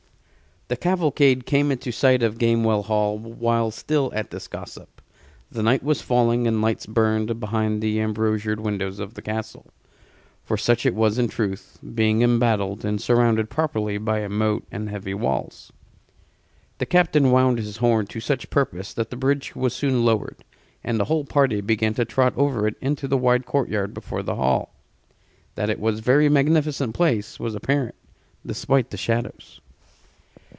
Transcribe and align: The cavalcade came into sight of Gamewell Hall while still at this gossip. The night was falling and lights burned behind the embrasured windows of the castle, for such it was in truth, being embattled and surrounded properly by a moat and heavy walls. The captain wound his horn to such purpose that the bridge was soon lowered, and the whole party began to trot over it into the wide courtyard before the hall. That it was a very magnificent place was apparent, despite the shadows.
The 0.71 0.77
cavalcade 0.77 1.45
came 1.45 1.69
into 1.69 1.91
sight 1.91 2.23
of 2.23 2.37
Gamewell 2.37 2.83
Hall 2.85 3.17
while 3.19 3.71
still 3.71 4.09
at 4.15 4.31
this 4.31 4.47
gossip. 4.47 5.01
The 5.51 5.61
night 5.63 5.83
was 5.83 6.01
falling 6.01 6.47
and 6.47 6.61
lights 6.61 6.85
burned 6.85 7.41
behind 7.41 7.81
the 7.81 7.99
embrasured 7.99 8.61
windows 8.61 8.97
of 8.97 9.15
the 9.15 9.21
castle, 9.21 9.65
for 10.45 10.55
such 10.55 10.85
it 10.85 10.95
was 10.95 11.17
in 11.17 11.27
truth, 11.27 11.77
being 11.93 12.21
embattled 12.21 12.85
and 12.85 13.01
surrounded 13.01 13.49
properly 13.49 13.97
by 13.97 14.19
a 14.19 14.29
moat 14.29 14.65
and 14.71 14.87
heavy 14.89 15.13
walls. 15.13 15.73
The 16.77 16.85
captain 16.85 17.31
wound 17.31 17.57
his 17.57 17.75
horn 17.77 18.07
to 18.07 18.21
such 18.21 18.49
purpose 18.49 18.93
that 18.93 19.09
the 19.09 19.17
bridge 19.17 19.53
was 19.57 19.73
soon 19.73 20.05
lowered, 20.05 20.41
and 20.85 20.97
the 20.97 21.05
whole 21.11 21.25
party 21.25 21.59
began 21.59 21.95
to 21.95 22.05
trot 22.05 22.31
over 22.37 22.65
it 22.65 22.75
into 22.79 23.09
the 23.09 23.17
wide 23.17 23.45
courtyard 23.45 23.93
before 23.93 24.23
the 24.23 24.35
hall. 24.35 24.73
That 25.55 25.69
it 25.69 25.81
was 25.81 25.99
a 25.99 26.03
very 26.03 26.29
magnificent 26.29 26.93
place 26.95 27.41
was 27.41 27.55
apparent, 27.55 27.95
despite 28.45 28.91
the 28.91 28.95
shadows. 28.95 29.59